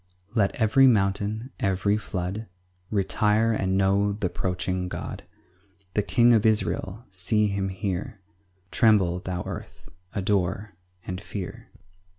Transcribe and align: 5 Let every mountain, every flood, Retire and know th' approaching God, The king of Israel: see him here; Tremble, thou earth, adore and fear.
5 0.29 0.35
Let 0.35 0.55
every 0.55 0.87
mountain, 0.87 1.51
every 1.59 1.95
flood, 1.95 2.47
Retire 2.89 3.51
and 3.53 3.77
know 3.77 4.13
th' 4.19 4.23
approaching 4.23 4.87
God, 4.87 5.21
The 5.93 6.01
king 6.01 6.33
of 6.33 6.43
Israel: 6.43 7.05
see 7.11 7.45
him 7.49 7.69
here; 7.69 8.19
Tremble, 8.71 9.19
thou 9.19 9.43
earth, 9.45 9.89
adore 10.15 10.73
and 11.05 11.21
fear. 11.21 11.69